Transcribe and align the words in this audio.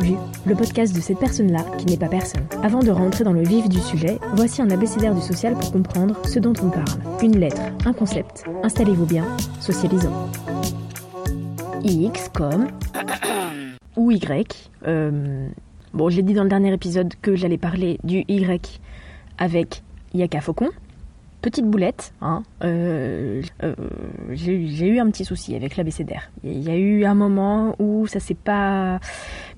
Vu 0.00 0.14
Le 0.46 0.54
podcast 0.54 0.94
de 0.94 1.00
cette 1.00 1.18
personne-là 1.18 1.64
qui 1.78 1.86
n'est 1.86 1.96
pas 1.96 2.08
personne. 2.08 2.46
Avant 2.62 2.80
de 2.80 2.90
rentrer 2.90 3.24
dans 3.24 3.32
le 3.32 3.42
vif 3.42 3.68
du 3.68 3.80
sujet, 3.80 4.18
voici 4.34 4.62
un 4.62 4.70
abécédaire 4.70 5.14
du 5.14 5.20
social 5.20 5.54
pour 5.54 5.72
comprendre 5.72 6.16
ce 6.24 6.38
dont 6.38 6.52
on 6.62 6.70
parle. 6.70 6.86
Une 7.22 7.38
lettre, 7.38 7.60
un 7.84 7.92
concept. 7.92 8.44
Installez-vous 8.62 9.06
bien, 9.06 9.24
socialisons. 9.60 10.12
X 11.82 12.30
comme 12.32 12.68
ou 13.96 14.12
Y. 14.12 14.70
Euh, 14.86 15.48
bon, 15.92 16.08
j'ai 16.08 16.22
dit 16.22 16.34
dans 16.34 16.44
le 16.44 16.48
dernier 16.48 16.72
épisode 16.72 17.12
que 17.20 17.34
j'allais 17.34 17.58
parler 17.58 17.98
du 18.04 18.24
Y 18.28 18.80
avec 19.38 19.82
Yaka 20.16 20.40
Faucon. 20.40 20.70
Petite 21.42 21.66
boulette, 21.66 22.12
hein, 22.22 22.42
euh, 22.64 23.40
euh, 23.62 23.74
j'ai 24.32 24.88
eu 24.88 24.98
un 24.98 25.08
petit 25.10 25.24
souci 25.24 25.54
avec 25.54 25.76
l'abécédaire. 25.76 26.32
Il 26.42 26.60
y 26.60 26.70
a 26.70 26.76
eu 26.76 27.04
un 27.04 27.14
moment 27.14 27.76
où 27.78 28.08
ça 28.08 28.18
s'est 28.18 28.34
pas 28.34 28.98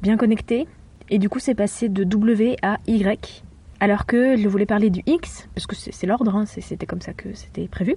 bien 0.02 0.18
connecté 0.18 0.66
et 1.08 1.18
du 1.18 1.30
coup 1.30 1.38
c'est 1.38 1.54
passé 1.54 1.88
de 1.88 2.04
W 2.04 2.56
à 2.60 2.76
Y 2.86 3.42
alors 3.80 4.04
que 4.04 4.36
je 4.36 4.48
voulais 4.48 4.66
parler 4.66 4.90
du 4.90 5.02
X 5.06 5.48
parce 5.54 5.66
que 5.66 5.76
c'est 5.76 6.06
l'ordre, 6.06 6.34
hein, 6.36 6.44
c'était 6.46 6.84
comme 6.84 7.00
ça 7.00 7.14
que 7.14 7.32
c'était 7.32 7.68
prévu. 7.68 7.96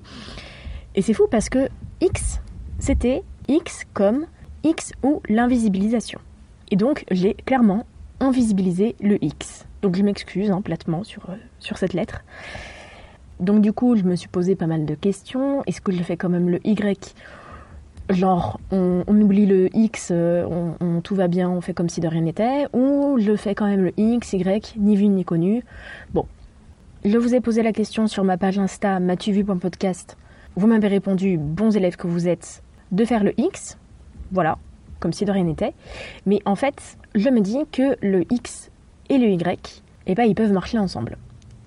Et 0.95 1.01
c'est 1.01 1.13
fou 1.13 1.27
parce 1.29 1.49
que 1.49 1.67
X 1.99 2.39
c'était 2.79 3.23
X 3.49 3.83
comme 3.93 4.25
X 4.63 4.93
ou 5.03 5.21
l'invisibilisation. 5.27 6.19
Et 6.69 6.77
donc 6.77 7.03
j'ai 7.11 7.33
clairement 7.33 7.85
invisibilisé 8.21 8.95
le 9.01 9.21
X. 9.21 9.65
Donc 9.81 9.95
je 9.95 10.03
m'excuse 10.03 10.51
hein, 10.51 10.61
platement 10.61 11.03
sur, 11.03 11.27
sur 11.59 11.77
cette 11.77 11.93
lettre. 11.93 12.23
Donc 13.39 13.61
du 13.61 13.73
coup, 13.73 13.95
je 13.95 14.03
me 14.03 14.15
suis 14.15 14.29
posé 14.29 14.55
pas 14.55 14.67
mal 14.67 14.85
de 14.85 14.95
questions. 14.95 15.63
Est-ce 15.65 15.81
que 15.81 15.91
je 15.91 16.03
fais 16.03 16.17
quand 16.17 16.29
même 16.29 16.49
le 16.49 16.59
Y? 16.65 17.15
Genre, 18.09 18.59
on, 18.71 19.03
oublie 19.07 19.45
le 19.45 19.75
X, 19.75 20.09
euh, 20.11 20.45
on, 20.79 21.01
tout 21.01 21.15
va 21.15 21.27
bien, 21.27 21.49
on 21.49 21.61
fait 21.61 21.73
comme 21.73 21.87
si 21.87 22.01
de 22.01 22.07
rien 22.07 22.21
n'était. 22.21 22.65
Ou 22.73 23.17
je 23.19 23.35
fais 23.35 23.55
quand 23.55 23.67
même 23.67 23.83
le 23.83 23.93
X, 23.97 24.33
Y, 24.33 24.75
ni 24.77 24.95
vu 24.95 25.07
ni 25.07 25.23
connu. 25.23 25.63
Bon. 26.13 26.25
Je 27.03 27.17
vous 27.17 27.33
ai 27.33 27.41
posé 27.41 27.63
la 27.63 27.73
question 27.73 28.05
sur 28.05 28.23
ma 28.23 28.37
page 28.37 28.59
Insta, 28.59 28.99
m'as-tu 28.99 29.31
vu 29.31 29.43
podcast 29.43 30.17
Vous 30.55 30.67
m'avez 30.67 30.87
répondu, 30.87 31.39
bons 31.39 31.75
élèves 31.75 31.95
que 31.95 32.05
vous 32.05 32.27
êtes, 32.27 32.61
de 32.91 33.05
faire 33.05 33.23
le 33.23 33.33
X. 33.39 33.79
Voilà, 34.31 34.59
comme 34.99 35.13
si 35.13 35.25
de 35.25 35.31
rien 35.31 35.45
n'était. 35.45 35.73
Mais 36.27 36.41
en 36.45 36.55
fait, 36.55 36.97
je 37.15 37.29
me 37.29 37.41
dis 37.41 37.57
que 37.71 37.95
le 38.05 38.31
X 38.31 38.70
et 39.11 39.17
le 39.17 39.27
Y, 39.27 39.83
eh 40.07 40.15
ben, 40.15 40.23
ils 40.23 40.35
peuvent 40.35 40.53
marcher 40.53 40.79
ensemble 40.79 41.17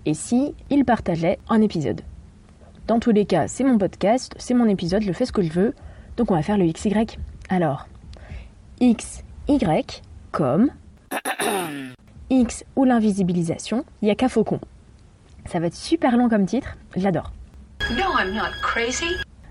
et 0.06 0.14
si 0.14 0.54
il 0.70 0.86
partageait 0.86 1.38
un 1.50 1.60
épisode. 1.60 2.00
Dans 2.86 2.98
tous 2.98 3.10
les 3.10 3.26
cas, 3.26 3.48
c'est 3.48 3.64
mon 3.64 3.76
podcast, 3.76 4.34
c'est 4.38 4.54
mon 4.54 4.66
épisode, 4.66 5.02
je 5.02 5.12
fais 5.12 5.26
ce 5.26 5.32
que 5.32 5.42
je 5.42 5.52
veux, 5.52 5.74
donc 6.16 6.30
on 6.30 6.34
va 6.34 6.42
faire 6.42 6.56
le 6.56 6.66
XY. 6.66 6.94
Alors, 7.50 7.86
XY 8.80 9.84
comme 10.32 10.70
X 12.30 12.64
ou 12.76 12.84
l'invisibilisation, 12.84 13.84
il 14.00 14.06
n'y 14.06 14.10
a 14.10 14.14
qu'à 14.14 14.30
faucon. 14.30 14.58
Ça 15.44 15.60
va 15.60 15.66
être 15.66 15.76
super 15.76 16.16
long 16.16 16.30
comme 16.30 16.46
titre, 16.46 16.78
j'adore. 16.96 17.30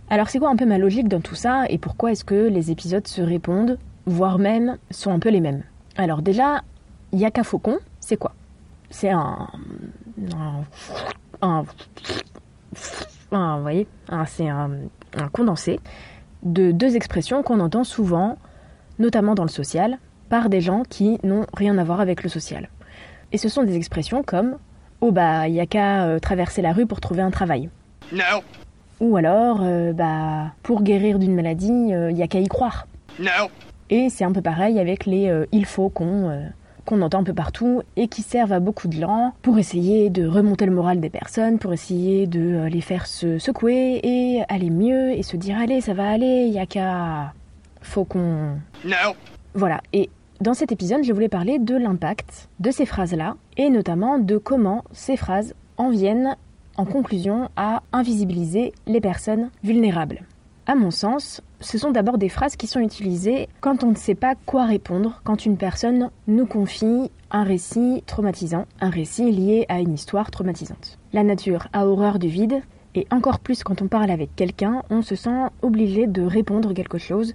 Alors 0.09 0.29
c'est 0.29 0.39
quoi 0.39 0.49
un 0.49 0.55
peu 0.55 0.65
ma 0.65 0.79
logique 0.79 1.07
dans 1.07 1.21
tout 1.21 1.35
ça 1.35 1.65
et 1.69 1.77
pourquoi 1.77 2.11
est-ce 2.11 2.25
que 2.25 2.47
les 2.47 2.71
épisodes 2.71 3.07
se 3.07 3.21
répondent, 3.21 3.77
voire 4.07 4.39
même 4.39 4.77
sont 4.89 5.11
un 5.11 5.19
peu 5.19 5.29
les 5.29 5.41
mêmes? 5.41 5.61
Alors 5.95 6.23
déjà, 6.23 6.63
Yaka 7.13 7.43
Faucon, 7.43 7.77
c'est 8.05 8.17
quoi? 8.17 8.33
C'est 8.89 9.09
un, 9.09 9.47
un, 11.41 11.63
vous 13.31 13.61
voyez, 13.61 13.87
c'est 14.27 14.49
un, 14.49 14.69
condensé 15.31 15.79
de 16.43 16.71
deux 16.71 16.95
expressions 16.95 17.43
qu'on 17.43 17.59
entend 17.59 17.83
souvent, 17.83 18.37
notamment 18.99 19.35
dans 19.35 19.43
le 19.43 19.49
social, 19.49 19.97
par 20.29 20.49
des 20.49 20.61
gens 20.61 20.83
qui 20.83 21.17
n'ont 21.23 21.45
rien 21.53 21.77
à 21.77 21.83
voir 21.83 22.01
avec 22.01 22.23
le 22.23 22.29
social. 22.29 22.69
Et 23.31 23.37
ce 23.37 23.47
sont 23.49 23.63
des 23.63 23.77
expressions 23.77 24.21
comme 24.21 24.57
Oh 24.99 25.11
bah, 25.11 25.47
il 25.47 25.55
y 25.55 25.59
a 25.59 25.65
qu'à 25.65 26.03
euh, 26.03 26.19
traverser 26.19 26.61
la 26.61 26.73
rue 26.73 26.85
pour 26.85 26.99
trouver 26.99 27.21
un 27.21 27.31
travail. 27.31 27.69
Non. 28.11 28.41
Ou 28.99 29.17
alors, 29.17 29.59
euh, 29.61 29.93
bah, 29.93 30.51
pour 30.61 30.83
guérir 30.83 31.19
d'une 31.19 31.35
maladie, 31.35 31.87
il 31.87 31.93
euh, 31.93 32.11
y 32.11 32.21
a 32.21 32.27
qu'à 32.27 32.39
y 32.39 32.47
croire. 32.47 32.87
Non. 33.19 33.49
Et 33.89 34.09
c'est 34.09 34.23
un 34.23 34.31
peu 34.31 34.41
pareil 34.41 34.79
avec 34.79 35.05
les 35.05 35.45
il 35.51 35.65
faut 35.65 35.89
qu'on 35.89 36.51
qu'on 36.85 37.01
entend 37.01 37.19
un 37.19 37.23
peu 37.23 37.33
partout 37.33 37.81
et 37.95 38.07
qui 38.07 38.21
servent 38.21 38.53
à 38.53 38.59
beaucoup 38.59 38.87
de 38.87 38.93
gens 38.93 39.33
pour 39.41 39.57
essayer 39.57 40.09
de 40.09 40.27
remonter 40.27 40.65
le 40.65 40.71
moral 40.71 40.99
des 40.99 41.09
personnes, 41.09 41.59
pour 41.59 41.73
essayer 41.73 42.27
de 42.27 42.39
euh, 42.39 42.69
les 42.69 42.81
faire 42.81 43.07
se 43.07 43.39
secouer 43.39 43.99
et 44.03 44.43
aller 44.49 44.69
mieux 44.69 45.11
et 45.11 45.23
se 45.23 45.37
dire 45.37 45.57
allez 45.57 45.81
ça 45.81 45.93
va 45.93 46.09
aller, 46.09 46.47
y 46.47 46.59
a 46.59 46.65
qu'à... 46.65 47.33
Faut 47.81 48.05
qu'on... 48.05 48.57
Non 48.85 49.15
Voilà, 49.53 49.81
et 49.91 50.09
dans 50.39 50.53
cet 50.53 50.71
épisode 50.71 51.03
je 51.03 51.13
voulais 51.13 51.29
parler 51.29 51.59
de 51.59 51.75
l'impact 51.75 52.49
de 52.59 52.71
ces 52.71 52.85
phrases-là 52.85 53.35
et 53.57 53.69
notamment 53.69 54.19
de 54.19 54.37
comment 54.37 54.83
ces 54.91 55.17
phrases 55.17 55.53
en 55.77 55.89
viennent 55.89 56.35
en 56.77 56.85
conclusion 56.85 57.49
à 57.55 57.83
invisibiliser 57.91 58.73
les 58.87 59.01
personnes 59.01 59.49
vulnérables. 59.63 60.23
À 60.65 60.75
mon 60.75 60.91
sens, 60.91 61.41
ce 61.59 61.77
sont 61.77 61.91
d'abord 61.91 62.17
des 62.17 62.29
phrases 62.29 62.55
qui 62.55 62.67
sont 62.67 62.79
utilisées 62.79 63.49
quand 63.59 63.83
on 63.83 63.91
ne 63.91 63.97
sait 63.97 64.15
pas 64.15 64.35
quoi 64.45 64.65
répondre, 64.65 65.19
quand 65.25 65.45
une 65.45 65.57
personne 65.57 66.09
nous 66.27 66.45
confie 66.45 67.11
un 67.31 67.43
récit 67.43 68.01
traumatisant, 68.05 68.65
un 68.79 68.89
récit 68.89 69.29
lié 69.29 69.65
à 69.67 69.81
une 69.81 69.93
histoire 69.93 70.31
traumatisante. 70.31 70.99
La 71.11 71.23
nature 71.23 71.67
a 71.73 71.85
horreur 71.85 72.17
du 72.17 72.29
vide, 72.29 72.61
et 72.95 73.05
encore 73.11 73.39
plus 73.39 73.61
quand 73.61 73.81
on 73.81 73.89
parle 73.89 74.09
avec 74.09 74.37
quelqu'un, 74.37 74.83
on 74.89 75.01
se 75.01 75.15
sent 75.15 75.49
obligé 75.61 76.07
de 76.07 76.21
répondre 76.21 76.73
quelque 76.73 76.97
chose, 76.97 77.33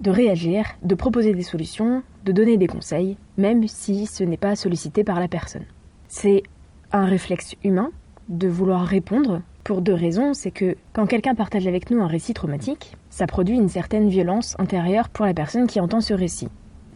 de 0.00 0.10
réagir, 0.10 0.64
de 0.82 0.94
proposer 0.94 1.34
des 1.34 1.42
solutions, 1.42 2.04
de 2.24 2.30
donner 2.30 2.58
des 2.58 2.68
conseils, 2.68 3.16
même 3.38 3.66
si 3.66 4.06
ce 4.06 4.22
n'est 4.22 4.36
pas 4.36 4.54
sollicité 4.54 5.02
par 5.02 5.18
la 5.18 5.26
personne. 5.26 5.64
C'est 6.06 6.44
un 6.92 7.06
réflexe 7.06 7.56
humain 7.64 7.90
de 8.28 8.46
vouloir 8.46 8.86
répondre 8.86 9.42
pour 9.64 9.82
deux 9.82 9.94
raisons. 9.94 10.34
C'est 10.34 10.50
que 10.50 10.76
quand 10.92 11.06
quelqu'un 11.06 11.34
partage 11.34 11.66
avec 11.66 11.90
nous 11.90 12.02
un 12.02 12.06
récit 12.06 12.34
traumatique, 12.34 12.96
ça 13.10 13.26
produit 13.26 13.56
une 13.56 13.68
certaine 13.68 14.08
violence 14.08 14.56
intérieure 14.58 15.08
pour 15.08 15.26
la 15.26 15.34
personne 15.34 15.66
qui 15.66 15.80
entend 15.80 16.00
ce 16.00 16.14
récit. 16.14 16.48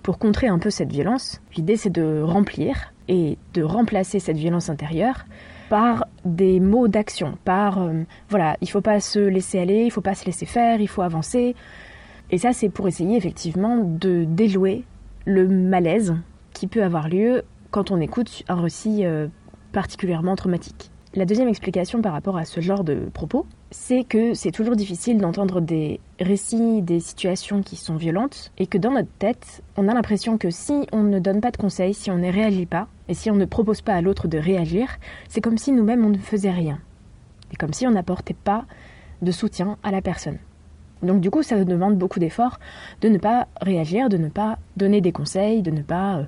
Pour 0.02 0.18
contrer 0.18 0.46
un 0.46 0.58
peu 0.58 0.70
cette 0.70 0.92
violence, 0.92 1.40
l'idée 1.56 1.76
c'est 1.76 1.90
de 1.90 2.22
remplir 2.22 2.92
et 3.08 3.38
de 3.54 3.62
remplacer 3.62 4.18
cette 4.18 4.36
violence 4.36 4.68
intérieure 4.68 5.24
par 5.68 6.06
des 6.24 6.60
mots 6.60 6.86
d'action, 6.86 7.36
par 7.44 7.82
euh, 7.82 8.04
voilà, 8.28 8.56
il 8.60 8.70
faut 8.70 8.80
pas 8.80 9.00
se 9.00 9.18
laisser 9.18 9.58
aller, 9.58 9.84
il 9.84 9.90
faut 9.90 10.00
pas 10.00 10.14
se 10.14 10.24
laisser 10.24 10.46
faire, 10.46 10.80
il 10.80 10.86
faut 10.86 11.02
avancer. 11.02 11.56
Et 12.30 12.38
ça 12.38 12.52
c'est 12.52 12.68
pour 12.68 12.86
essayer 12.86 13.16
effectivement 13.16 13.78
de 13.78 14.24
déjouer 14.24 14.84
le 15.24 15.48
malaise 15.48 16.14
qui 16.52 16.68
peut 16.68 16.84
avoir 16.84 17.08
lieu 17.08 17.42
quand 17.70 17.90
on 17.90 18.00
écoute 18.00 18.44
un 18.48 18.60
récit 18.60 19.04
euh, 19.04 19.26
particulièrement 19.72 20.36
traumatique. 20.36 20.90
La 21.16 21.24
deuxième 21.24 21.48
explication 21.48 22.02
par 22.02 22.12
rapport 22.12 22.36
à 22.36 22.44
ce 22.44 22.60
genre 22.60 22.84
de 22.84 23.08
propos, 23.10 23.46
c'est 23.70 24.04
que 24.04 24.34
c'est 24.34 24.50
toujours 24.50 24.76
difficile 24.76 25.16
d'entendre 25.16 25.62
des 25.62 25.98
récits, 26.20 26.82
des 26.82 27.00
situations 27.00 27.62
qui 27.62 27.76
sont 27.76 27.96
violentes, 27.96 28.52
et 28.58 28.66
que 28.66 28.76
dans 28.76 28.90
notre 28.90 29.10
tête, 29.18 29.62
on 29.78 29.88
a 29.88 29.94
l'impression 29.94 30.36
que 30.36 30.50
si 30.50 30.86
on 30.92 31.02
ne 31.04 31.18
donne 31.18 31.40
pas 31.40 31.52
de 31.52 31.56
conseils, 31.56 31.94
si 31.94 32.10
on 32.10 32.18
ne 32.18 32.30
réagit 32.30 32.66
pas, 32.66 32.88
et 33.08 33.14
si 33.14 33.30
on 33.30 33.34
ne 33.34 33.46
propose 33.46 33.80
pas 33.80 33.94
à 33.94 34.02
l'autre 34.02 34.28
de 34.28 34.36
réagir, 34.36 34.88
c'est 35.26 35.40
comme 35.40 35.56
si 35.56 35.72
nous-mêmes 35.72 36.04
on 36.04 36.10
ne 36.10 36.18
faisait 36.18 36.50
rien. 36.50 36.80
Et 37.50 37.56
comme 37.56 37.72
si 37.72 37.86
on 37.86 37.92
n'apportait 37.92 38.34
pas 38.34 38.66
de 39.22 39.30
soutien 39.30 39.78
à 39.82 39.92
la 39.92 40.02
personne. 40.02 40.36
Donc 41.02 41.22
du 41.22 41.30
coup, 41.30 41.42
ça 41.42 41.64
demande 41.64 41.96
beaucoup 41.96 42.18
d'efforts 42.18 42.60
de 43.00 43.08
ne 43.08 43.16
pas 43.16 43.48
réagir, 43.62 44.10
de 44.10 44.18
ne 44.18 44.28
pas 44.28 44.58
donner 44.76 45.00
des 45.00 45.12
conseils, 45.12 45.62
de 45.62 45.70
ne 45.70 45.80
pas 45.80 46.18
euh, 46.18 46.24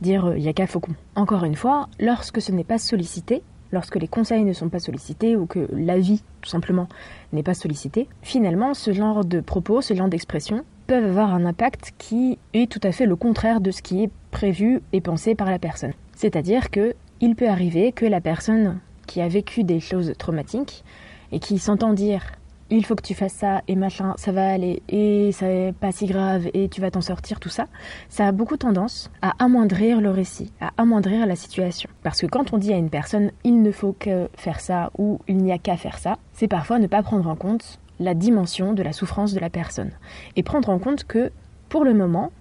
dire 0.00 0.24
euh, 0.24 0.38
yaka 0.38 0.66
faucon. 0.66 0.96
Encore 1.14 1.44
une 1.44 1.54
fois, 1.54 1.88
lorsque 2.00 2.42
ce 2.42 2.50
n'est 2.50 2.64
pas 2.64 2.78
sollicité, 2.78 3.44
lorsque 3.72 3.96
les 3.96 4.08
conseils 4.08 4.44
ne 4.44 4.52
sont 4.52 4.68
pas 4.68 4.78
sollicités 4.78 5.36
ou 5.36 5.46
que 5.46 5.68
l'avis, 5.72 6.22
tout 6.40 6.48
simplement, 6.48 6.88
n'est 7.32 7.42
pas 7.42 7.54
sollicité, 7.54 8.08
finalement, 8.22 8.74
ce 8.74 8.92
genre 8.92 9.24
de 9.24 9.40
propos, 9.40 9.80
ce 9.80 9.94
genre 9.94 10.08
d'expressions 10.08 10.64
peuvent 10.86 11.04
avoir 11.04 11.34
un 11.34 11.44
impact 11.44 11.92
qui 11.98 12.38
est 12.54 12.70
tout 12.70 12.80
à 12.82 12.92
fait 12.92 13.06
le 13.06 13.16
contraire 13.16 13.60
de 13.60 13.70
ce 13.70 13.82
qui 13.82 14.04
est 14.04 14.10
prévu 14.30 14.80
et 14.92 15.00
pensé 15.00 15.34
par 15.34 15.50
la 15.50 15.58
personne. 15.58 15.92
C'est-à-dire 16.16 16.70
que 16.70 16.94
il 17.20 17.34
peut 17.34 17.48
arriver 17.48 17.92
que 17.92 18.06
la 18.06 18.20
personne 18.20 18.78
qui 19.06 19.20
a 19.20 19.28
vécu 19.28 19.64
des 19.64 19.80
choses 19.80 20.12
traumatiques 20.18 20.84
et 21.32 21.40
qui 21.40 21.58
s'entend 21.58 21.92
dire 21.92 22.22
il 22.70 22.84
faut 22.84 22.94
que 22.94 23.02
tu 23.02 23.14
fasses 23.14 23.32
ça 23.32 23.62
et 23.66 23.76
machin, 23.76 24.14
ça 24.16 24.32
va 24.32 24.50
aller 24.50 24.82
et 24.88 25.32
ça 25.32 25.46
n'est 25.46 25.72
pas 25.72 25.92
si 25.92 26.06
grave 26.06 26.48
et 26.52 26.68
tu 26.68 26.80
vas 26.80 26.90
t'en 26.90 27.00
sortir, 27.00 27.40
tout 27.40 27.48
ça, 27.48 27.66
ça 28.08 28.26
a 28.26 28.32
beaucoup 28.32 28.56
tendance 28.56 29.10
à 29.22 29.32
amoindrir 29.42 30.00
le 30.00 30.10
récit, 30.10 30.52
à 30.60 30.70
amoindrir 30.76 31.26
la 31.26 31.36
situation. 31.36 31.88
Parce 32.02 32.20
que 32.20 32.26
quand 32.26 32.52
on 32.52 32.58
dit 32.58 32.72
à 32.72 32.76
une 32.76 32.90
personne 32.90 33.30
il 33.44 33.62
ne 33.62 33.72
faut 33.72 33.94
que 33.98 34.28
faire 34.36 34.60
ça 34.60 34.90
ou 34.98 35.20
il 35.28 35.38
n'y 35.38 35.52
a 35.52 35.58
qu'à 35.58 35.76
faire 35.76 35.98
ça, 35.98 36.18
c'est 36.32 36.48
parfois 36.48 36.78
ne 36.78 36.86
pas 36.86 37.02
prendre 37.02 37.28
en 37.28 37.36
compte 37.36 37.78
la 38.00 38.14
dimension 38.14 38.74
de 38.74 38.82
la 38.82 38.92
souffrance 38.92 39.32
de 39.32 39.40
la 39.40 39.50
personne 39.50 39.90
et 40.36 40.42
prendre 40.42 40.68
en 40.68 40.78
compte 40.78 41.04
que 41.04 41.32
pour 41.68 41.84
le 41.84 41.94
moment, 41.94 42.32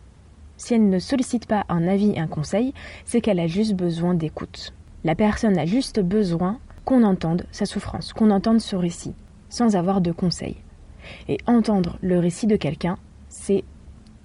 si 0.57 0.73
elle 0.73 0.89
ne 0.89 0.99
sollicite 0.99 1.45
pas 1.45 1.65
un 1.69 1.87
avis, 1.87 2.19
un 2.19 2.27
conseil, 2.27 2.73
c'est 3.05 3.21
qu'elle 3.21 3.39
a 3.39 3.47
juste 3.47 3.75
besoin 3.75 4.13
d'écoute. 4.13 4.73
La 5.03 5.15
personne 5.15 5.57
a 5.57 5.65
juste 5.65 5.99
besoin 5.99 6.59
qu'on 6.83 7.03
entende 7.03 7.45
sa 7.51 7.65
souffrance, 7.65 8.13
qu'on 8.13 8.31
entende 8.31 8.59
ce 8.59 8.75
récit 8.75 9.13
sans 9.49 9.75
avoir 9.75 10.01
de 10.01 10.11
conseils. 10.11 10.57
Et 11.27 11.37
entendre 11.45 11.97
le 12.01 12.19
récit 12.19 12.47
de 12.47 12.55
quelqu'un, 12.55 12.97
c'est 13.29 13.63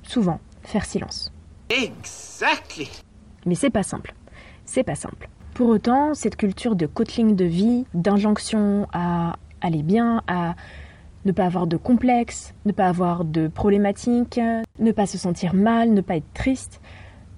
souvent 0.02 0.40
faire 0.62 0.84
silence. 0.84 1.32
Exactly. 1.70 2.88
Mais 3.46 3.54
c'est 3.54 3.70
pas 3.70 3.82
simple. 3.82 4.14
C'est 4.64 4.84
pas 4.84 4.94
simple. 4.94 5.28
Pour 5.54 5.68
autant, 5.68 6.14
cette 6.14 6.36
culture 6.36 6.76
de 6.76 6.86
coaching 6.86 7.36
de 7.36 7.44
vie, 7.44 7.84
d'injonction 7.94 8.88
à 8.92 9.36
aller 9.60 9.82
bien, 9.82 10.22
à 10.26 10.54
ne 11.24 11.32
pas 11.32 11.44
avoir 11.44 11.66
de 11.66 11.76
complexe, 11.76 12.54
ne 12.64 12.72
pas 12.72 12.88
avoir 12.88 13.24
de 13.24 13.48
problématiques, 13.48 14.40
ne 14.78 14.92
pas 14.92 15.06
se 15.06 15.18
sentir 15.18 15.54
mal, 15.54 15.92
ne 15.92 16.00
pas 16.00 16.16
être 16.16 16.32
triste, 16.34 16.80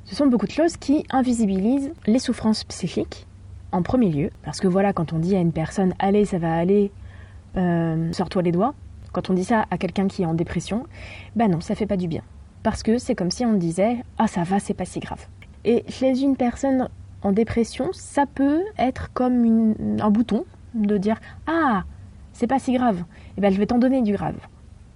ce 0.04 0.14
sont 0.14 0.26
beaucoup 0.26 0.46
de 0.46 0.52
choses 0.52 0.76
qui 0.76 1.04
invisibilisent 1.10 1.92
les 2.06 2.18
souffrances 2.18 2.64
psychiques 2.64 3.26
en 3.72 3.82
premier 3.82 4.10
lieu. 4.10 4.30
Parce 4.42 4.60
que 4.60 4.68
voilà, 4.68 4.92
quand 4.92 5.12
on 5.12 5.18
dit 5.18 5.34
à 5.34 5.40
une 5.40 5.52
personne 5.52 5.94
allez, 5.98 6.24
ça 6.24 6.38
va 6.38 6.54
aller, 6.54 6.92
euh, 7.56 8.12
sors-toi 8.12 8.42
les 8.42 8.52
doigts, 8.52 8.74
quand 9.12 9.30
on 9.30 9.34
dit 9.34 9.44
ça 9.44 9.64
à 9.70 9.78
quelqu'un 9.78 10.08
qui 10.08 10.22
est 10.22 10.26
en 10.26 10.34
dépression, 10.34 10.86
ben 11.36 11.48
non, 11.48 11.60
ça 11.60 11.74
fait 11.74 11.86
pas 11.86 11.96
du 11.96 12.08
bien. 12.08 12.22
Parce 12.62 12.82
que 12.82 12.98
c'est 12.98 13.14
comme 13.14 13.30
si 13.30 13.46
on 13.46 13.54
disait 13.54 13.98
ah 14.18 14.26
ça 14.26 14.42
va, 14.42 14.58
c'est 14.58 14.74
pas 14.74 14.84
si 14.84 15.00
grave. 15.00 15.24
Et 15.64 15.84
chez 15.88 16.20
une 16.20 16.36
personne 16.36 16.88
en 17.22 17.32
dépression, 17.32 17.90
ça 17.92 18.26
peut 18.26 18.60
être 18.78 19.12
comme 19.14 19.74
un 20.00 20.10
bouton 20.10 20.44
de 20.74 20.98
dire 20.98 21.20
ah 21.46 21.84
c'est 22.32 22.48
pas 22.48 22.58
si 22.58 22.72
grave. 22.72 22.98
Et 22.98 23.38
eh 23.38 23.40
ben 23.40 23.52
je 23.52 23.58
vais 23.58 23.66
t'en 23.66 23.78
donner 23.78 24.02
du 24.02 24.12
grave. 24.12 24.36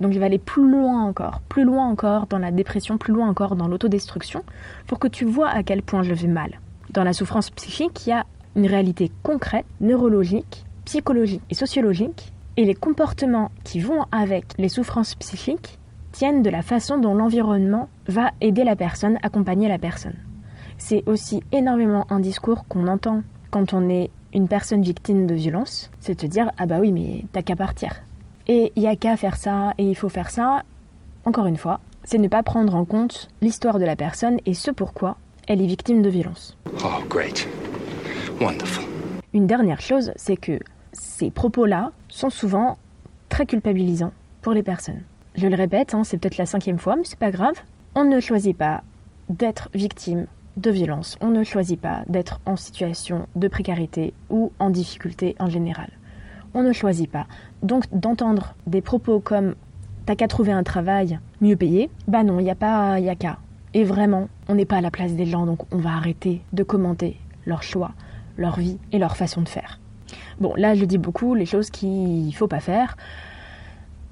Donc 0.00 0.12
je 0.12 0.18
vais 0.18 0.26
aller 0.26 0.38
plus 0.38 0.68
loin 0.68 1.04
encore, 1.04 1.40
plus 1.48 1.64
loin 1.64 1.88
encore 1.88 2.26
dans 2.26 2.38
la 2.38 2.50
dépression, 2.50 2.98
plus 2.98 3.12
loin 3.12 3.28
encore 3.28 3.56
dans 3.56 3.68
l'autodestruction, 3.68 4.44
pour 4.86 4.98
que 4.98 5.08
tu 5.08 5.24
vois 5.24 5.48
à 5.48 5.62
quel 5.62 5.82
point 5.82 6.02
je 6.02 6.14
vais 6.14 6.28
mal. 6.28 6.60
Dans 6.90 7.04
la 7.04 7.12
souffrance 7.12 7.50
psychique, 7.50 8.06
il 8.06 8.10
y 8.10 8.12
a 8.12 8.24
une 8.56 8.66
réalité 8.66 9.10
concrète, 9.22 9.66
neurologique, 9.80 10.64
psychologique 10.84 11.42
et 11.50 11.54
sociologique 11.54 12.32
et 12.58 12.64
les 12.64 12.74
comportements 12.74 13.52
qui 13.62 13.78
vont 13.78 14.04
avec 14.10 14.46
les 14.58 14.68
souffrances 14.68 15.14
psychiques 15.14 15.78
tiennent 16.10 16.42
de 16.42 16.50
la 16.50 16.62
façon 16.62 16.98
dont 16.98 17.14
l'environnement 17.14 17.88
va 18.08 18.32
aider 18.40 18.64
la 18.64 18.74
personne, 18.74 19.16
accompagner 19.22 19.68
la 19.68 19.78
personne. 19.78 20.16
C'est 20.76 21.04
aussi 21.06 21.40
énormément 21.52 22.04
un 22.10 22.18
discours 22.18 22.66
qu'on 22.66 22.88
entend 22.88 23.22
quand 23.52 23.74
on 23.74 23.88
est 23.88 24.10
une 24.34 24.48
personne 24.48 24.82
victime 24.82 25.28
de 25.28 25.36
violence, 25.36 25.88
c'est 26.00 26.20
de 26.20 26.26
dire 26.26 26.50
ah 26.58 26.66
bah 26.66 26.78
oui 26.80 26.90
mais 26.90 27.26
t'as 27.32 27.42
qu'à 27.42 27.54
partir. 27.54 27.94
Et 28.48 28.72
il 28.74 28.82
y 28.82 28.88
a 28.88 28.96
qu'à 28.96 29.16
faire 29.16 29.36
ça 29.36 29.72
et 29.78 29.84
il 29.84 29.94
faut 29.94 30.08
faire 30.08 30.30
ça. 30.30 30.64
Encore 31.24 31.46
une 31.46 31.56
fois, 31.56 31.78
c'est 32.02 32.18
ne 32.18 32.26
pas 32.26 32.42
prendre 32.42 32.74
en 32.74 32.84
compte 32.84 33.28
l'histoire 33.40 33.78
de 33.78 33.84
la 33.84 33.94
personne 33.94 34.38
et 34.46 34.54
ce 34.54 34.72
pourquoi 34.72 35.16
elle 35.46 35.62
est 35.62 35.66
victime 35.66 36.02
de 36.02 36.08
violence. 36.08 36.58
Oh 36.82 37.04
great. 37.08 37.46
Wonderful. 38.40 38.84
Une 39.32 39.46
dernière 39.46 39.80
chose, 39.80 40.10
c'est 40.16 40.36
que 40.36 40.58
ces 40.92 41.30
propos-là 41.30 41.92
sont 42.08 42.30
souvent 42.30 42.78
très 43.28 43.46
culpabilisants 43.46 44.12
pour 44.42 44.52
les 44.52 44.62
personnes. 44.62 45.02
Je 45.34 45.46
le 45.46 45.56
répète, 45.56 45.94
hein, 45.94 46.04
c'est 46.04 46.18
peut-être 46.18 46.38
la 46.38 46.46
cinquième 46.46 46.78
fois, 46.78 46.96
mais 46.96 47.04
c'est 47.04 47.18
pas 47.18 47.30
grave. 47.30 47.54
On 47.94 48.04
ne 48.04 48.20
choisit 48.20 48.56
pas 48.56 48.82
d'être 49.28 49.68
victime 49.74 50.26
de 50.56 50.70
violence. 50.70 51.16
On 51.20 51.28
ne 51.28 51.44
choisit 51.44 51.80
pas 51.80 52.02
d'être 52.08 52.40
en 52.46 52.56
situation 52.56 53.26
de 53.36 53.48
précarité 53.48 54.14
ou 54.30 54.52
en 54.58 54.70
difficulté 54.70 55.36
en 55.38 55.48
général. 55.48 55.90
On 56.54 56.62
ne 56.62 56.72
choisit 56.72 57.10
pas. 57.10 57.26
Donc 57.62 57.84
d'entendre 57.92 58.54
des 58.66 58.80
propos 58.80 59.20
comme 59.20 59.54
t'as 60.06 60.16
qu'à 60.16 60.28
trouver 60.28 60.52
un 60.52 60.62
travail 60.62 61.18
mieux 61.40 61.56
payé, 61.56 61.90
bah 62.08 62.24
non, 62.24 62.40
il 62.40 62.48
a 62.50 62.54
pas, 62.54 62.98
y 62.98 63.10
a 63.10 63.14
qu'à. 63.14 63.38
Et 63.74 63.84
vraiment, 63.84 64.28
on 64.48 64.54
n'est 64.54 64.64
pas 64.64 64.78
à 64.78 64.80
la 64.80 64.90
place 64.90 65.12
des 65.12 65.26
gens, 65.26 65.44
donc 65.44 65.60
on 65.70 65.78
va 65.78 65.90
arrêter 65.90 66.40
de 66.52 66.62
commenter 66.62 67.18
leurs 67.46 67.62
choix, 67.62 67.92
leur 68.36 68.58
vie 68.58 68.78
et 68.92 68.98
leur 68.98 69.16
façon 69.16 69.42
de 69.42 69.48
faire. 69.48 69.78
Bon, 70.40 70.54
là, 70.56 70.74
je 70.74 70.84
dis 70.84 70.98
beaucoup 70.98 71.34
les 71.34 71.46
choses 71.46 71.70
qu'il 71.70 72.26
ne 72.26 72.32
faut 72.32 72.48
pas 72.48 72.60
faire. 72.60 72.96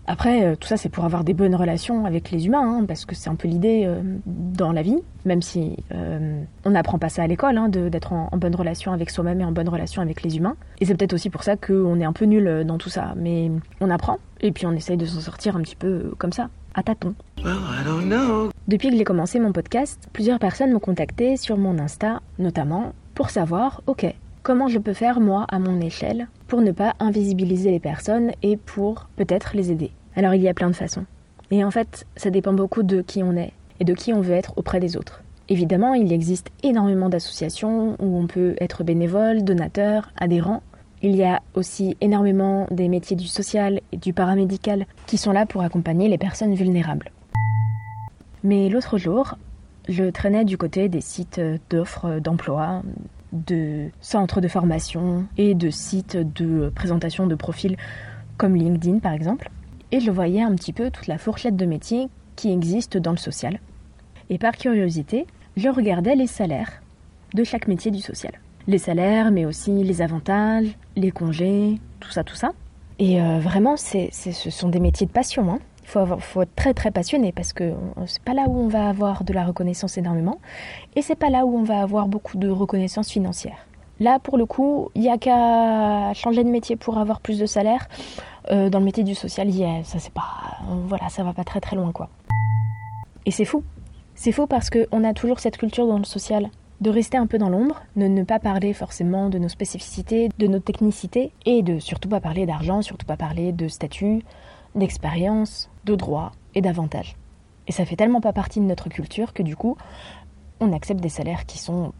Après, 0.09 0.45
euh, 0.45 0.55
tout 0.55 0.69
ça, 0.69 0.77
c'est 0.77 0.89
pour 0.89 1.05
avoir 1.05 1.25
des 1.25 1.35
bonnes 1.35 1.55
relations 1.55 2.07
avec 2.07 2.31
les 2.31 2.47
humains, 2.47 2.79
hein, 2.79 2.85
parce 2.87 3.05
que 3.05 3.15
c'est 3.15 3.29
un 3.29 3.35
peu 3.35 3.49
l'idée 3.49 3.83
euh, 3.87 4.01
dans 4.25 4.73
la 4.73 4.83
vie, 4.83 4.99
même 5.25 5.43
si 5.43 5.77
euh, 5.93 6.43
on 6.65 6.71
n'apprend 6.71 6.99
pas 6.99 7.09
ça 7.09 7.23
à 7.23 7.27
l'école, 7.27 7.59
hein, 7.59 7.69
d'être 7.69 8.13
en, 8.13 8.29
bonne 8.37 8.55
relation 8.55 8.93
avec 8.93 9.11
soi-même 9.11 9.41
et 9.41 9.45
en 9.45 9.51
bonne 9.51 9.69
relation 9.69 10.03
avec 10.03 10.23
les 10.23 10.37
humains. 10.37 10.57
Et 10.81 10.85
c'est 10.85 10.95
peut-être 10.95 11.13
aussi 11.13 11.29
pour 11.29 11.43
ça 11.43 11.57
qu'on 11.57 11.99
est 11.99 12.05
un 12.05 12.13
peu 12.13 12.25
nul 12.25 12.65
dans 12.65 12.79
tout 12.79 12.91
ça. 12.91 13.15
Mais 13.17 13.51
on 13.81 13.91
apprend, 13.91 14.19
et 14.41 14.53
puis 14.53 14.67
on 14.67 14.73
essaye 14.73 14.97
de 14.97 15.07
s'en 15.07 15.21
sortir 15.21 15.57
un 15.57 15.63
petit 15.63 15.77
peu 15.77 16.13
comme 16.19 16.33
ça, 16.33 16.51
à 16.75 16.85
tâtons. 16.85 17.15
Depuis 18.69 18.91
que 18.91 18.97
j'ai 18.97 19.05
commencé 19.05 19.41
mon 19.41 19.53
podcast, 19.53 20.09
plusieurs 20.13 20.39
personnes 20.39 20.73
m'ont 20.73 20.79
contacté 20.79 21.37
sur 21.37 21.57
mon 21.57 21.79
Insta, 21.79 22.21
notamment, 22.39 22.93
pour 23.15 23.31
savoir, 23.31 23.83
ok, 23.87 24.15
comment 24.47 24.69
je 24.69 24.79
peux 24.79 24.93
faire 24.93 25.19
moi 25.19 25.45
à 25.49 25.59
mon 25.59 25.81
échelle 25.81 26.29
pour 26.47 26.61
ne 26.61 26.71
pas 26.71 26.95
invisibiliser 27.01 27.73
les 27.73 27.81
personnes 27.81 28.31
et 28.45 28.57
pour 28.57 29.09
peut-être 29.17 29.57
les 29.57 29.73
aider. 29.73 29.91
Alors 30.15 30.35
il 30.35 30.43
y 30.43 30.49
a 30.49 30.55
plein 30.55 30.71
de 30.71 30.77
façons. 30.77 31.05
Et 31.51 31.65
en 31.65 31.73
fait, 31.73 32.07
ça 32.15 32.31
dépend 32.31 32.53
beaucoup 32.53 32.85
de 32.85 33.03
qui 33.03 33.25
on 33.25 33.37
est 33.37 33.53
et 33.81 33.85
de 33.85 33.93
qui 33.93 34.13
on 34.13 34.21
veut 34.21 34.35
être 34.35 34.53
auprès 34.55 34.79
des 34.79 34.97
autres. 34.97 35.25
Évidemment, 35.49 35.95
il 35.95 36.13
existe 36.13 36.53
énormément 36.63 37.09
d'associations 37.09 37.97
où 37.99 38.17
on 38.17 38.29
peut 38.29 38.55
être 38.61 38.85
bénévole, 38.85 39.43
donateur, 39.43 40.13
adhérent. 40.17 40.63
Il 41.03 41.17
y 41.17 41.25
a 41.25 41.43
aussi 41.55 41.97
énormément 42.01 42.69
des 42.71 42.87
métiers 42.87 43.17
du 43.17 43.27
social 43.27 43.81
et 43.91 43.97
du 43.97 44.13
paramédical 44.13 44.87
qui 45.07 45.19
sont 45.19 45.33
là 45.33 45.45
pour 45.45 45.63
accompagner 45.63 46.07
les 46.07 46.19
personnes 46.19 46.55
vulnérables. 46.55 47.11
Mais 48.45 48.69
l'autre 48.69 48.97
jour, 48.97 49.39
je 49.89 50.05
traînais 50.05 50.45
du 50.45 50.57
côté 50.57 50.89
des 50.89 51.01
sites 51.01 51.41
d'offres 51.69 52.21
d'emploi, 52.21 52.83
de 53.33 53.89
centres 54.01 54.41
de 54.41 54.49
formation 54.49 55.27
et 55.37 55.55
de 55.55 55.71
sites 55.71 56.17
de 56.17 56.71
présentation 56.75 57.27
de 57.27 57.35
profils 57.35 57.77
comme 58.37 58.55
LinkedIn 58.55 58.99
par 58.99 59.13
exemple. 59.13 59.51
Et 59.93 60.01
je 60.01 60.11
voyais 60.11 60.43
un 60.43 60.55
petit 60.55 60.73
peu 60.73 60.91
toute 60.91 61.07
la 61.07 61.19
fourchette 61.19 61.57
de 61.57 61.67
métiers 61.67 62.09
qui 62.35 62.53
existe 62.53 62.97
dans 62.97 63.13
le 63.13 63.17
social. 63.17 63.61
Et 64.31 64.39
par 64.39 64.57
curiosité, 64.57 65.27
je 65.57 65.69
regardais 65.69 66.17
les 66.17 66.27
salaires 66.27 66.83
de 67.35 67.45
chaque 67.45 67.69
métier 67.69 67.91
du 67.91 68.01
social. 68.01 68.33
Les 68.67 68.79
salaires, 68.79 69.31
mais 69.31 69.45
aussi 69.45 69.85
les 69.85 70.03
avantages, 70.03 70.77
les 70.97 71.11
congés, 71.11 71.79
tout 72.01 72.11
ça, 72.11 72.25
tout 72.25 72.35
ça. 72.35 72.51
Et 72.99 73.21
euh, 73.21 73.39
vraiment, 73.39 73.77
ce 73.77 74.51
sont 74.51 74.69
des 74.69 74.81
métiers 74.81 75.07
de 75.07 75.13
passion. 75.13 75.53
Hein. 75.53 75.59
Il 75.95 76.07
faut, 76.19 76.43
être 76.43 76.55
très 76.57 76.75
très 76.75 76.91
passionné 76.91 77.31
parce 77.33 77.53
que 77.53 77.73
c'est 78.07 78.23
pas 78.23 78.35
là 78.35 78.47
où 78.49 78.59
on 78.59 78.67
va 78.67 78.89
avoir 78.89 79.23
de 79.23 79.33
la 79.33 79.45
reconnaissance 79.45 79.97
énormément 79.97 80.41
et 80.97 81.03
c'est 81.03 81.15
pas 81.15 81.31
là 81.31 81.47
où 81.47 81.57
on 81.57 81.63
va 81.63 81.81
avoir 81.81 82.09
beaucoup 82.09 82.37
de 82.39 82.49
reconnaissance 82.49 83.09
financière. 83.09 83.57
Là, 84.01 84.19
pour 84.19 84.37
le 84.37 84.47
coup, 84.47 84.91
il 84.95 85.03
n'y 85.03 85.11
a 85.11 85.17
qu'à 85.17 86.13
changer 86.13 86.45
de 86.45 86.51
métier 86.51 86.77
pour 86.77 86.99
avoir 86.99 87.21
plus 87.21 87.39
de 87.39 87.47
salaire. 87.47 87.89
Euh, 88.51 88.69
dans 88.69 88.81
le 88.81 88.85
métier 88.85 89.05
du 89.05 89.15
social, 89.15 89.51
ça 89.85 89.99
c'est 89.99 90.13
pas, 90.13 90.59
voilà, 90.87 91.09
ça 91.09 91.23
va 91.25 91.33
pas 91.33 91.45
très 91.45 91.61
très 91.61 91.77
loin 91.77 91.93
quoi. 91.93 92.09
Et 93.25 93.31
c'est 93.31 93.45
fou. 93.45 93.63
C'est 94.15 94.33
fou 94.33 94.47
parce 94.47 94.71
qu'on 94.71 95.05
a 95.05 95.13
toujours 95.15 95.41
cette 95.41 95.57
culture 95.57 95.87
dans 95.87 95.99
le 95.99 96.05
social 96.05 96.51
de 96.81 96.91
rester 96.91 97.17
un 97.17 97.27
peu 97.27 97.39
dans 97.39 97.49
l'ombre, 97.49 97.83
de 97.97 98.07
ne 98.07 98.23
pas 98.23 98.39
parler 98.39 98.73
forcément 98.73 99.31
de 99.31 99.39
nos 99.39 99.49
spécificités, 99.49 100.29
de 100.39 100.47
nos 100.47 100.59
technicités, 100.59 101.33
et 101.47 101.63
de 101.63 101.79
surtout 101.79 102.09
pas 102.09 102.21
parler 102.21 102.45
d'argent, 102.47 102.83
surtout 102.83 103.07
pas 103.07 103.17
parler 103.17 103.53
de 103.53 103.67
statut, 103.69 104.23
d'expérience, 104.77 105.71
de 105.85 105.95
droits 105.95 106.33
et 106.55 106.61
d'avantages. 106.61 107.17
Et 107.67 107.73
ça 107.73 107.85
fait 107.85 107.97
tellement 107.97 108.21
pas 108.21 108.33
partie 108.33 108.61
de 108.61 108.65
notre 108.65 108.89
culture 108.89 109.33
que 109.33 109.43
du 109.43 109.57
coup, 109.57 109.77
on 110.61 110.73
accepte 110.73 111.01
des 111.01 111.09
salaires 111.09 111.47
qui 111.47 111.59
sont... 111.59 111.93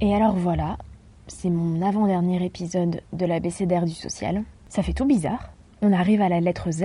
Et 0.00 0.14
alors 0.14 0.34
voilà, 0.34 0.76
c'est 1.26 1.50
mon 1.50 1.80
avant-dernier 1.82 2.44
épisode 2.44 3.02
de 3.12 3.26
la 3.26 3.40
BCDR 3.40 3.84
du 3.84 3.94
social. 3.94 4.42
Ça 4.68 4.82
fait 4.82 4.92
tout 4.92 5.06
bizarre. 5.06 5.52
On 5.82 5.92
arrive 5.92 6.20
à 6.20 6.28
la 6.28 6.40
lettre 6.40 6.70
Z. 6.70 6.84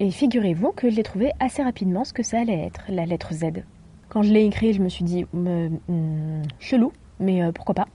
Et 0.00 0.10
figurez-vous 0.10 0.72
que 0.72 0.90
je 0.90 0.96
l'ai 0.96 1.02
trouvé 1.02 1.32
assez 1.40 1.62
rapidement 1.62 2.04
ce 2.04 2.12
que 2.12 2.22
ça 2.22 2.40
allait 2.40 2.64
être, 2.66 2.82
la 2.88 3.04
lettre 3.04 3.34
Z. 3.34 3.64
Quand 4.08 4.22
je 4.22 4.32
l'ai 4.32 4.44
écrit, 4.44 4.72
je 4.72 4.80
me 4.80 4.88
suis 4.88 5.04
dit, 5.04 5.26
hmm, 5.32 6.42
chelou, 6.60 6.92
mais 7.18 7.42
euh, 7.42 7.52
pourquoi 7.52 7.74
pas 7.74 7.88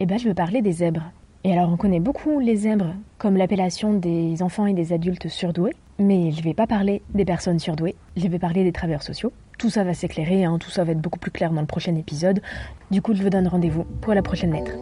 Eh 0.00 0.06
ben, 0.06 0.18
je 0.18 0.28
veux 0.28 0.34
parler 0.34 0.62
des 0.62 0.72
zèbres. 0.72 1.10
Et 1.44 1.52
alors 1.52 1.70
on 1.70 1.76
connaît 1.76 2.00
beaucoup 2.00 2.40
les 2.40 2.56
zèbres 2.56 2.94
comme 3.18 3.36
l'appellation 3.36 3.92
des 3.92 4.42
enfants 4.42 4.66
et 4.66 4.72
des 4.72 4.92
adultes 4.92 5.28
surdoués, 5.28 5.74
Mais 5.98 6.32
je 6.32 6.42
vais 6.42 6.54
pas 6.54 6.66
parler 6.66 7.02
des 7.14 7.24
personnes 7.24 7.58
surdouées, 7.58 7.94
je 8.16 8.26
vais 8.26 8.38
parler 8.38 8.64
des 8.64 8.72
travailleurs 8.72 9.02
sociaux. 9.02 9.32
Tout 9.58 9.70
ça 9.70 9.84
va 9.84 9.94
s'éclairer, 9.94 10.44
hein, 10.44 10.58
tout 10.58 10.70
ça 10.70 10.84
va 10.84 10.92
être 10.92 11.00
beaucoup 11.00 11.18
plus 11.18 11.30
clair 11.30 11.52
dans 11.52 11.60
le 11.60 11.66
prochain 11.66 11.94
épisode. 11.94 12.40
Du 12.90 13.00
coup, 13.00 13.14
je 13.14 13.22
vous 13.22 13.30
donne 13.30 13.46
rendez-vous 13.46 13.84
pour 14.00 14.14
la 14.14 14.22
prochaine 14.22 14.52
lettre. 14.52 14.72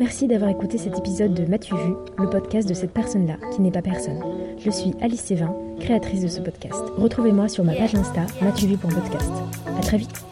Merci 0.00 0.26
d'avoir 0.26 0.50
écouté 0.50 0.78
cet 0.78 0.98
épisode 0.98 1.34
de 1.34 1.44
M'as-tu 1.44 1.74
vu, 1.74 1.92
le 2.16 2.30
podcast 2.30 2.68
de 2.68 2.74
cette 2.74 2.92
personne-là 2.92 3.36
qui 3.54 3.60
n'est 3.60 3.70
pas 3.70 3.82
personne. 3.82 4.20
Je 4.58 4.70
suis 4.70 4.94
Alice 5.00 5.20
Sévin, 5.20 5.54
créatrice 5.80 6.22
de 6.22 6.28
ce 6.28 6.40
podcast. 6.40 6.82
Retrouvez-moi 6.96 7.48
sur 7.48 7.64
ma 7.64 7.74
page 7.74 7.94
Insta, 7.94 8.22
M'as-tu 8.40 8.66
vu 8.66 8.76
pour 8.76 8.90
podcast. 8.90 9.30
À 9.78 9.80
très 9.80 9.98
vite. 9.98 10.31